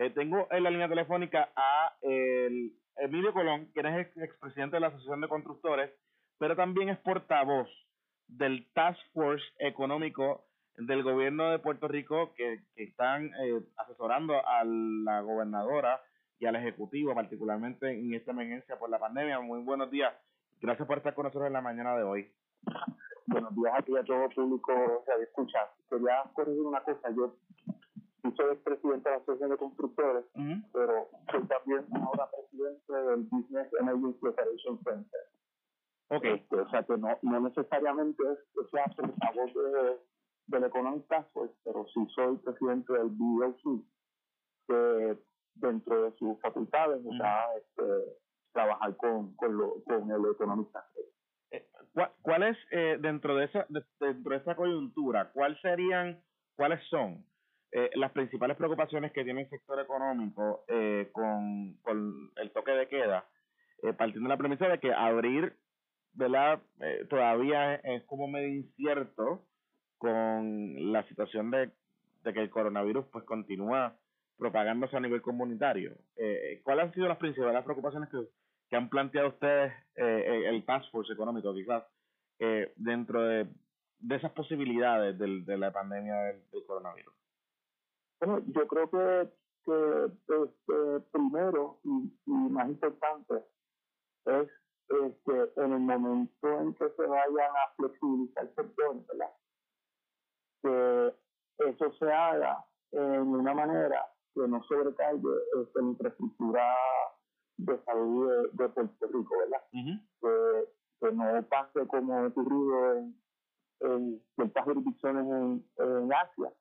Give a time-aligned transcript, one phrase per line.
[0.00, 4.86] Eh, tengo en la línea telefónica a el Emilio Colón, quien es expresidente de la
[4.86, 5.90] Asociación de Constructores,
[6.38, 7.68] pero también es portavoz
[8.26, 10.46] del Task Force Económico
[10.78, 16.00] del gobierno de Puerto Rico que, están eh, asesorando a la gobernadora
[16.38, 19.38] y al Ejecutivo, particularmente en esta emergencia por la pandemia.
[19.40, 20.14] Muy buenos días.
[20.62, 22.32] Gracias por estar con nosotros en la mañana de hoy.
[23.26, 25.58] Buenos días a ti a todo público que escucha.
[25.90, 27.10] Quería corregir una cosa.
[27.14, 27.36] Yo
[28.36, 30.24] soy presidente de la Asociación de Constructores,
[30.72, 35.20] pero soy también ahora presidente del Business Energy Preparation Center.
[36.08, 36.24] Ok.
[36.24, 39.98] Este, o sea que no, no necesariamente es que sea portavoz de,
[40.48, 43.84] del Economic Task Force, pero sí soy presidente del BOC,
[44.66, 45.18] que
[45.54, 48.16] dentro de sus facultades, o sea, este,
[48.52, 51.10] trabajar con, con, lo, con el Economic Task Force.
[51.52, 51.68] Eh,
[52.22, 56.20] ¿Cuál, es, eh, dentro, de esa, dentro de esa coyuntura, cuáles serían,
[56.56, 57.24] cuáles son
[57.72, 62.88] eh, las principales preocupaciones que tiene el sector económico eh, con, con, el toque de
[62.88, 63.28] queda,
[63.82, 65.56] eh, partiendo de la premisa de que abrir,
[66.14, 66.60] ¿verdad?
[66.80, 69.44] Eh, todavía es, como medio incierto
[69.98, 71.70] con la situación de,
[72.24, 73.96] de que el coronavirus pues continúa
[74.36, 75.94] propagándose a nivel comunitario.
[76.16, 78.18] Eh, ¿Cuáles han sido las principales preocupaciones que,
[78.68, 81.84] que han planteado ustedes, el Task Force económico quizás,
[82.76, 83.46] dentro de,
[83.98, 87.19] de esas posibilidades del, de la pandemia del coronavirus?
[88.20, 89.30] Bueno, yo creo que,
[89.64, 93.44] que este, primero y, y, más importante
[94.26, 94.48] es
[94.88, 99.30] este, en el momento en que se vayan a flexibilizar el sector, ¿verdad?
[100.62, 101.14] que
[101.68, 105.28] eso se haga en una manera que no sobrecargue
[105.74, 106.76] la infraestructura
[107.56, 109.62] de salud de, de Puerto Rico, ¿verdad?
[109.70, 110.68] que,
[111.00, 113.16] que, no pase como ocurrido en,
[113.80, 116.52] en ciertas jurisdicciones en, en Asia,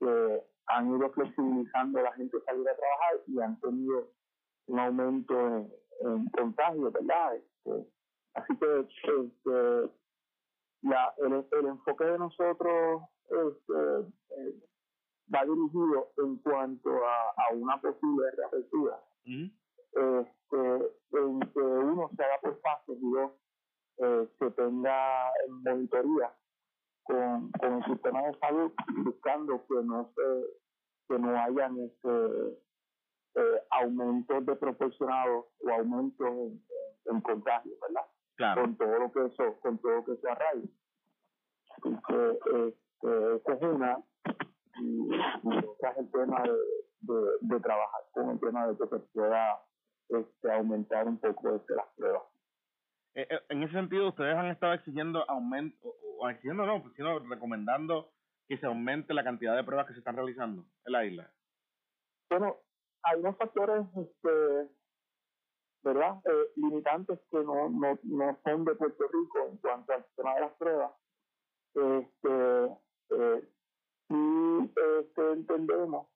[0.00, 4.08] que han ido flexibilizando la gente salir a trabajar y han tenido
[4.66, 7.36] un aumento en, en contagios, ¿verdad?
[7.36, 7.86] Este,
[8.34, 9.90] así que este,
[10.82, 14.62] la, el, el, enfoque de nosotros este, eh,
[15.34, 19.00] va dirigido en cuanto a, a una posible reapertura.
[19.24, 23.32] este, en que uno se haga por fases y dos,
[23.98, 25.30] eh, se tenga
[25.64, 26.34] monitoría
[27.04, 28.72] con, con el sistema de salud
[29.04, 30.22] buscando que no se
[31.12, 32.58] que no hayan este
[33.34, 36.62] eh, aumentos de proporcionados o aumentos en,
[37.06, 38.06] en, contagios, ¿verdad?
[38.36, 38.62] Claro.
[38.62, 40.68] Con todo lo que eso, con todo lo que se arraiga.
[41.84, 43.98] Entonces, este, esa es una
[44.80, 46.52] y, y otra es el tema de,
[47.00, 49.60] de, de, trabajar con el tema de que se pueda
[50.08, 52.22] este, aumentar un poco este, las pruebas.
[53.14, 58.10] Eh, en ese sentido, ustedes han estado exigiendo aumento, o, o exigiendo no, sino recomendando
[58.48, 61.32] que se aumente la cantidad de pruebas que se están realizando en la isla.
[62.30, 62.56] Bueno,
[63.04, 64.68] hay unos factores, este,
[65.82, 66.20] ¿verdad?
[66.24, 70.40] Eh, limitantes que no, no, no son de Puerto Rico en cuanto al tema de
[70.40, 70.92] las pruebas.
[71.74, 72.78] Este,
[73.10, 73.48] eh,
[74.10, 74.70] y
[75.00, 76.08] este, entendemos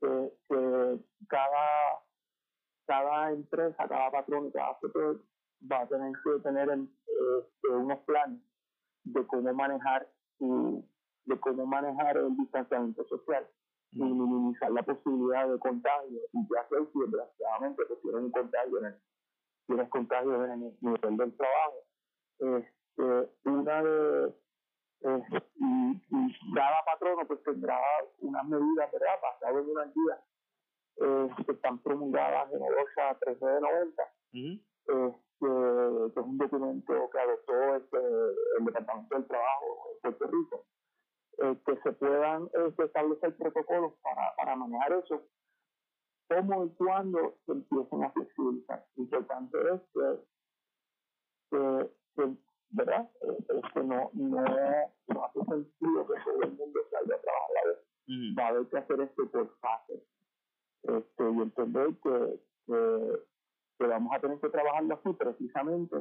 [0.00, 0.98] que, que
[1.28, 2.00] cada,
[2.86, 5.22] cada empresa, cada patrón, cada sector
[5.70, 8.40] va a tener que tener este, unos planes
[9.04, 10.84] de cómo manejar su,
[11.26, 13.46] de cómo manejar el distanciamiento social
[13.92, 18.78] y minimizar la posibilidad de contagio y ya sé si desgraciadamente pues tienes un contagio
[18.78, 18.94] en el,
[19.66, 21.84] tienes contagio en el nivel del trabajo.
[22.38, 24.34] Este, una de
[25.02, 25.22] eh,
[25.56, 27.78] y, y, cada patrono pues tendrá
[28.20, 30.20] unas medidas verdad basadas en unas guías
[30.96, 34.60] eh, que están promulgadas en el OSHA 1390 uh -huh.
[34.86, 37.98] este, que es un documento que adoptó este,
[38.58, 40.66] el Departamento del Trabajo de Puerto Rico
[41.38, 45.22] eh, que se puedan eh, establecer protocolos para, para manejar eso,
[46.28, 48.86] como y cuando se empiecen a flexibilizar.
[48.96, 50.20] Importante es que,
[51.50, 52.36] que, que
[52.70, 53.10] ¿verdad?
[53.22, 54.44] Eh, es que no, no,
[55.08, 57.78] no hace sentido que todo el mundo salga a trabajar a la vez.
[58.38, 60.02] Va a haber que hacer esto por fases.
[60.82, 63.22] Este, y entender que, que,
[63.78, 65.96] que vamos a tener que trabajarlo así precisamente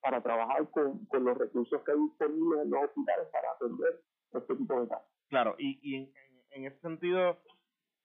[0.00, 4.02] para trabajar con, con los recursos que hay disponibles en los hospitales para atender
[4.32, 5.13] este tipo de casos.
[5.34, 5.96] Claro, y, y
[6.52, 7.40] en, ese sentido,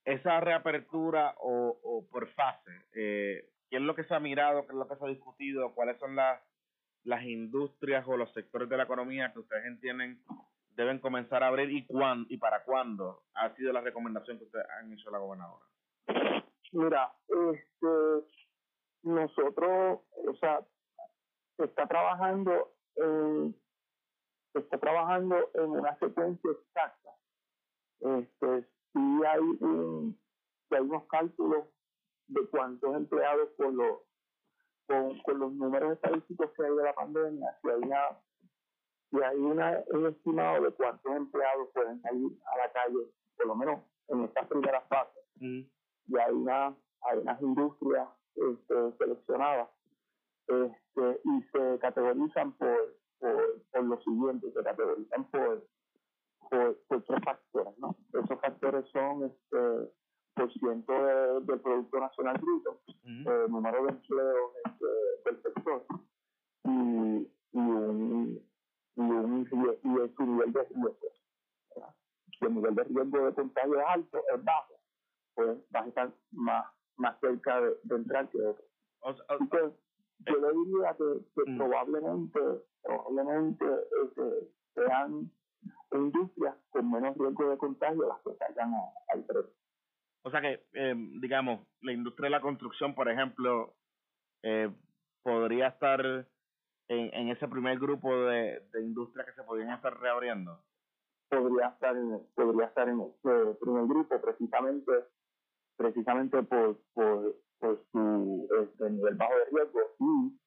[0.04, 4.80] esa reapertura o, por fase, eh, ¿qué es lo que se ha mirado, qué es
[4.80, 6.42] lo que se ha discutido, cuáles son las,
[7.22, 10.24] industrias o los sectores de la economía que ustedes entienden
[10.72, 14.66] deben comenzar a abrir y cuándo y para cuándo ha sido la recomendación que ustedes
[14.80, 15.66] han hecho a la gobernadora?
[16.72, 18.34] Mira, este,
[19.04, 20.62] nosotros, o sea,
[21.58, 23.56] se está trabajando en
[24.54, 27.19] está trabajando en una secuencia exacta.
[28.02, 28.62] Este,
[28.94, 30.20] sí hay un,
[30.70, 31.66] que hay unos cálculos
[32.28, 34.00] de cuántos empleados con los
[34.88, 38.20] con, con los números estadísticos que hay de la pandemia, si hay una
[39.12, 43.56] si hay una, un estimado de cuántos empleados pueden salir a la calle, por lo
[43.56, 45.24] menos en estas primeras fases.
[45.36, 45.62] Mm.
[46.08, 49.70] Y hay una hay unas industrias este, seleccionadas
[50.48, 55.68] este, y se categorizan por, por, por lo siguiente, se categorizan por,
[56.50, 57.96] por, por tres factores, ¿no?
[58.14, 59.92] Esos factores son este,
[60.36, 64.86] por ciento de, del Producto Nacional Bruto, eh, número de empleos este,
[65.26, 65.86] del sector
[66.64, 68.42] y, y, un,
[68.96, 70.98] y, un, y, su nivel de riesgo.
[72.40, 74.74] Si el nivel de riesgo de contagio es alto, es bajo,
[75.36, 76.66] pues va a estar más,
[76.98, 78.66] más cerca de, de entrar que otro.
[79.04, 79.72] Así que
[80.28, 82.40] yo le diría que, probablemente,
[82.84, 83.66] probablemente
[84.04, 85.32] este, sean
[85.92, 88.74] industrias con menos riesgo de contagio las que salgan
[89.14, 89.54] al precio.
[90.24, 93.74] O sea que, eh, digamos, la industria de la construcción, por ejemplo,
[94.44, 94.70] eh,
[95.24, 100.62] podría estar en, en ese primer grupo de, de industrias que se podrían estar reabriendo.
[101.30, 104.92] Podría estar en, podría estar en ese primer grupo precisamente
[105.80, 110.39] precisamente por, por, por su este, nivel bajo de riesgo y eh,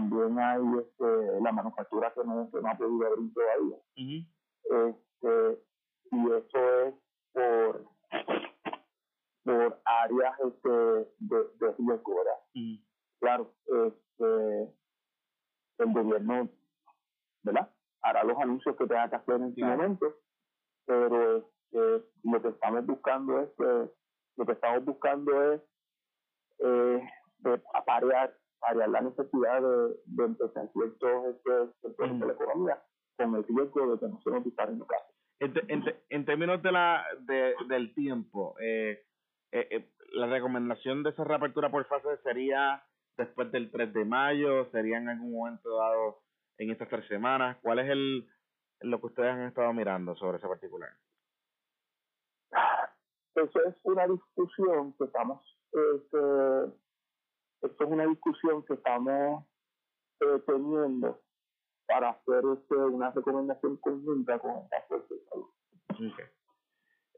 [0.00, 3.76] también hay este, la manufactura que no, que no ha podido abrir todavía.
[3.94, 5.62] este,
[6.12, 6.94] y eso es
[7.32, 7.84] por,
[9.44, 12.80] por áreas este, de, de riesgo, ¿verdad?
[13.20, 14.74] Claro, este,
[15.78, 16.48] el gobierno,
[17.42, 17.70] ¿verdad?
[18.02, 20.14] Hará los anuncios que tenga que hacer en su momento,
[20.86, 23.90] pero este, lo que estamos buscando es que,
[24.36, 25.60] lo que estamos buscando es
[26.60, 27.02] eh,
[27.40, 28.34] de aparear,
[28.74, 32.82] la necesidad de, de empezar ciertos este, sectores de la economía
[33.16, 35.14] con el riesgo de que no se nos disparen los casos.
[35.40, 39.02] En, en, en, términos de la de, del tiempo, eh,
[39.52, 42.82] eh, eh, la recomendación de esa reapertura por fase sería
[43.16, 46.22] después del 3 de mayo, sería en algún momento dado
[46.58, 47.56] en estas tres semanas.
[47.62, 48.28] ¿Cuál es el
[48.82, 50.90] lo que ustedes han estado mirando sobre ese particular?
[53.34, 55.40] Eso es una discusión que estamos
[55.72, 56.18] este,
[57.84, 59.44] es una discusión que estamos
[60.20, 61.20] eh, teniendo
[61.86, 66.12] para hacer este, una recomendación conjunta con esta fuerza de salud.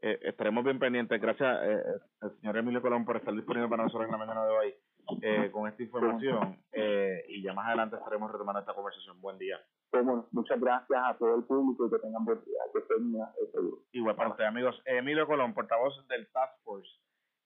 [0.01, 1.21] Eh, estaremos bien pendientes.
[1.21, 1.83] Gracias, eh,
[2.21, 4.75] eh, señor Emilio Colón, por estar disponible para nosotros en la mañana de hoy
[5.21, 6.57] eh, con esta información.
[6.71, 9.19] Eh, y ya más adelante estaremos retomando esta conversación.
[9.21, 9.59] Buen día.
[9.91, 12.59] bueno, muchas gracias a todo el público y que tengan buen día.
[12.73, 14.81] Que Igual para ustedes, amigos.
[14.85, 16.89] Emilio Colón, portavoz del Task Force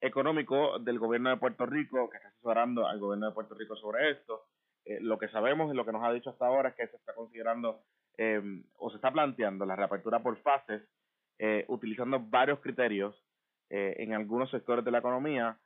[0.00, 4.10] económico del gobierno de Puerto Rico, que está asesorando al gobierno de Puerto Rico sobre
[4.10, 4.46] esto.
[4.84, 6.96] Eh, lo que sabemos y lo que nos ha dicho hasta ahora es que se
[6.96, 7.82] está considerando
[8.16, 8.40] eh,
[8.76, 10.82] o se está planteando la reapertura por fases,
[11.38, 13.14] eh, utilizando varios criterios
[13.70, 15.58] en algunos sectores de la economía,